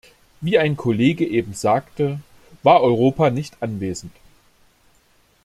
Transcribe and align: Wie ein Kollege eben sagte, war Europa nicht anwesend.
Wie 0.39 0.57
ein 0.57 0.77
Kollege 0.77 1.27
eben 1.27 1.53
sagte, 1.53 2.19
war 2.63 2.81
Europa 2.81 3.29
nicht 3.29 3.61
anwesend. 3.61 4.13